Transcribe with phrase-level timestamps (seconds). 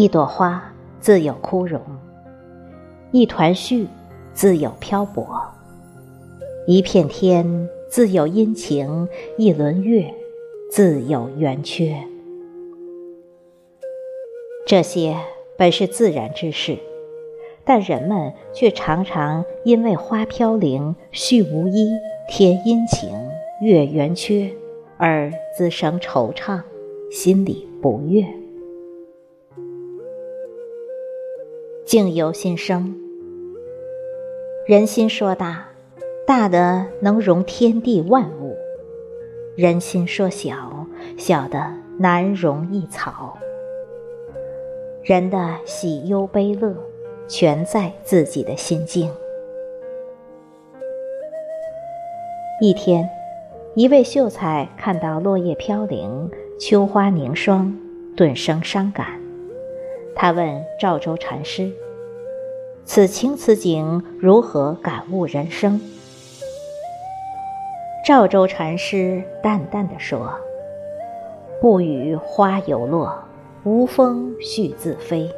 [0.00, 1.78] 一朵花自有枯荣，
[3.10, 3.86] 一团絮
[4.32, 5.26] 自有漂泊，
[6.66, 10.10] 一片天自有阴晴，一轮月
[10.70, 12.02] 自有圆缺。
[14.66, 15.18] 这些
[15.58, 16.78] 本是自然之事，
[17.62, 21.90] 但人们却常常因为花飘零、絮无依、
[22.26, 23.10] 天阴晴、
[23.60, 24.50] 月圆缺，
[24.96, 26.62] 而滋生惆怅，
[27.10, 28.24] 心里不悦。
[31.90, 32.94] 境由心生，
[34.64, 35.70] 人心说大，
[36.24, 38.54] 大的能容天地万物；
[39.56, 43.36] 人心说小，小的难容一草。
[45.02, 46.76] 人的喜忧悲乐，
[47.26, 49.10] 全在自己的心境。
[52.60, 53.10] 一天，
[53.74, 57.76] 一位秀才看到落叶飘零，秋花凝霜，
[58.16, 59.19] 顿生伤感。
[60.14, 61.70] 他问赵州禅师
[62.84, 65.80] ：“此情此景，如何感悟人生？”
[68.06, 70.32] 赵州禅师淡淡的说
[71.60, 73.22] ：“不与花有落。”
[73.62, 75.30] 无风絮自飞。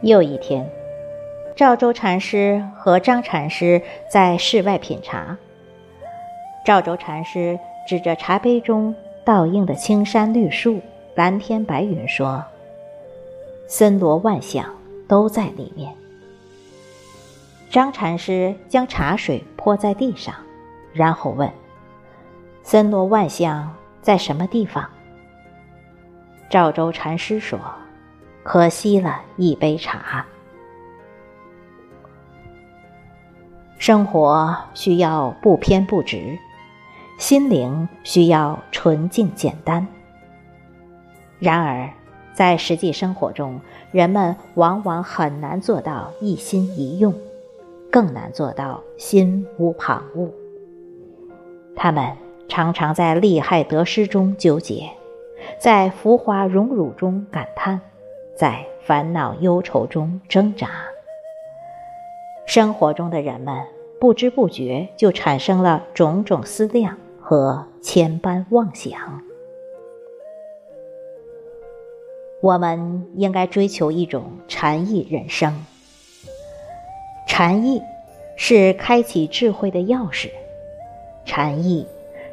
[0.00, 0.66] 又一天，
[1.54, 5.36] 赵州禅师和张禅师在室外品茶。
[6.64, 10.80] 赵州禅师指着茶杯中倒映的青山绿树、
[11.14, 12.44] 蓝天白云说
[13.68, 14.64] ：“森罗万象
[15.08, 15.94] 都在里面。”
[17.70, 20.34] 张禅师将茶水泼在地上，
[20.92, 21.50] 然后问
[22.62, 24.88] ：“森罗万象？”在什么地方？
[26.48, 27.60] 赵州禅师说
[28.42, 30.24] ：“可惜了一杯茶。
[33.76, 36.38] 生活需要不偏不执，
[37.18, 39.86] 心灵需要纯净简单。
[41.40, 41.90] 然而，
[42.32, 47.12] 在实际生活中，人们往往很难做到一心一用，
[47.90, 50.30] 更难做到心无旁骛。
[51.74, 52.16] 他们。
[52.52, 54.90] 常常在利害得失中纠结，
[55.60, 57.80] 在浮华荣辱中感叹，
[58.34, 60.68] 在烦恼忧愁中挣扎。
[62.46, 63.56] 生活中的人们
[64.00, 69.22] 不知不觉就产生了种种思量和千般妄想。
[72.42, 75.64] 我们应该追求一种禅意人生。
[77.26, 77.82] 禅意
[78.36, 80.30] 是开启智慧的钥匙，
[81.24, 81.86] 禅意。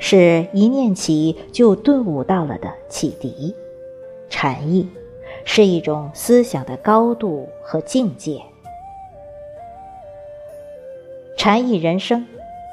[0.00, 3.54] 是一念起就顿悟到了的启迪，
[4.28, 4.86] 禅意
[5.46, 8.42] 是一种思想的高度和境界。
[11.38, 12.26] 禅意人生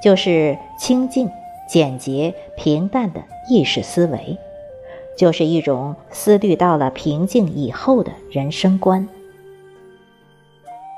[0.04, 1.30] 就是清净、
[1.70, 4.38] 简洁、平淡的意识思维，
[5.22, 9.08] 就是一种思虑到了平静以后的人生观。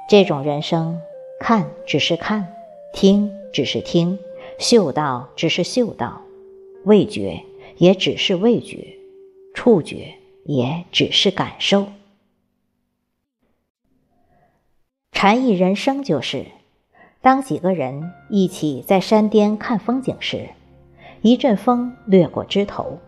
[0.08, 0.98] 这种人生，
[1.42, 2.48] 看只是看，
[2.94, 4.18] 听只是听。
[4.58, 6.22] 嗅到只是嗅到，
[6.86, 7.44] 味觉
[7.76, 8.96] 也只是味觉，
[9.54, 10.14] 触觉
[10.46, 11.88] 也只是感受。
[15.12, 16.46] 禅意人生就是，
[17.20, 20.48] 当几个人一起在山巅看风景时，
[21.22, 23.00] 一阵风掠过枝头，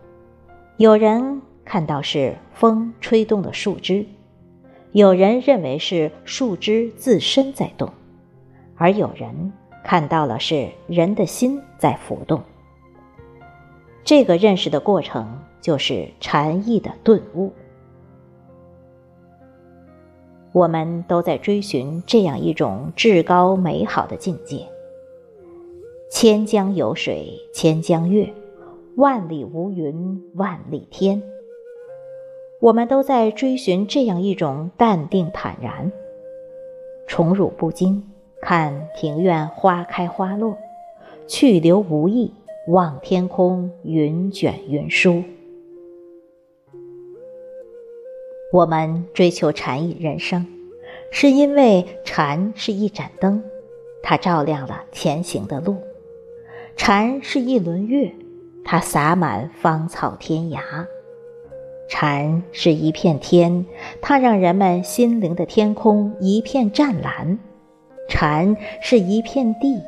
[0.78, 4.04] 有人看到是风吹动的树枝，
[4.92, 7.90] 有人认为是树枝自身在动，
[8.76, 9.52] 而有人。
[9.82, 12.42] 看到了是人的心在浮动，
[14.02, 17.52] 这个认识的过程就是禅意的顿悟。
[20.50, 24.66] 我们都在追寻这样一种至高美好的境界。
[26.10, 28.28] 千江有水千江月，
[28.96, 31.22] 万里无云万里天。
[32.60, 35.92] 我们都在追寻这样一种淡定坦然，
[37.06, 38.02] 宠辱不惊。
[38.40, 40.56] 看庭院花开花落，
[41.26, 42.30] 去留无意；
[42.68, 45.22] 望天空云卷云舒。
[48.50, 50.46] 我们追求禅意人生，
[51.10, 53.42] 是因为禅是一盏灯，
[54.02, 55.74] 它照亮了前行的路；
[56.76, 58.14] 禅是一轮月，
[58.68, 60.58] 它洒满芳草天涯；
[61.88, 63.64] 禅是一片天，
[64.02, 67.38] 它让人们心灵的天空一片湛蓝。
[68.08, 69.80] 禅是一片地，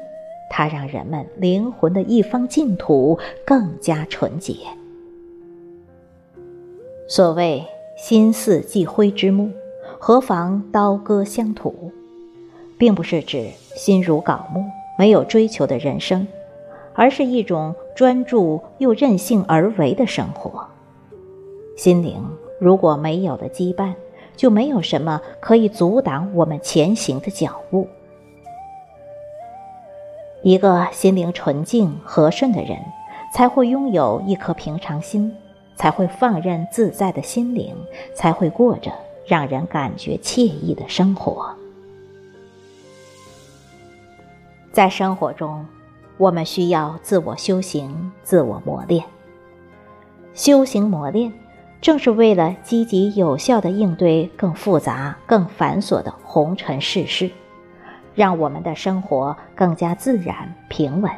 [0.48, 4.54] 它让人们灵魂的一方净土更加纯洁。
[7.08, 7.64] 所谓
[7.98, 9.50] “心似积灰之木，
[9.98, 11.90] 何妨刀割乡土”，
[12.78, 14.64] 并不是指心如槁木、
[14.96, 16.28] 没有追求的人生，
[16.94, 20.64] 而是一种专注又任性而为的生活。
[21.76, 22.24] 心灵
[22.60, 23.92] 如果没有了羁绊，
[24.36, 27.88] 就没有什么可以阻挡我们前行的脚步。
[30.44, 32.78] 一个心灵纯净和顺的人，
[33.34, 35.34] 才会拥有一颗平常心，
[35.74, 37.74] 才会放任自在的心灵，
[38.14, 38.92] 才会过着
[39.26, 41.52] 让人感觉惬意的生活。
[44.70, 45.66] 在生活中，
[46.19, 49.05] 我们需要自我修行、自我磨练。
[50.35, 51.32] 修行磨练，
[51.81, 57.31] 正是为了积极有效地应对更复杂、更繁琐的红尘世事。
[58.15, 61.12] 让我们的生活更加自然平稳，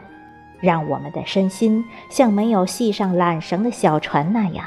[0.61, 4.67] 让我们的身心像没有系上缆绳的小船那样，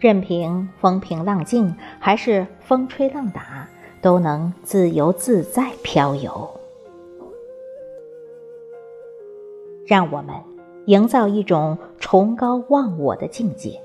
[0.00, 3.68] 任凭风平浪静还是风吹浪打，
[4.02, 6.59] 都能自由自在漂游。
[9.90, 10.36] 让我们
[10.86, 13.80] 营造一种崇高忘我的境界，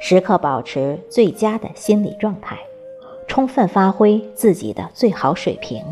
[0.00, 2.58] 时刻保持最佳的心理状态，
[3.26, 5.84] 充分发挥自己的最好水平。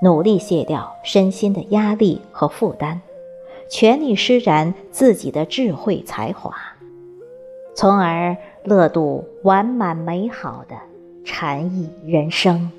[0.00, 3.00] 努力卸掉身心的压力和负担，
[3.68, 6.54] 全力施展自己的智慧才华，
[7.74, 10.76] 从而乐度完满美好的
[11.24, 12.70] 禅意人生。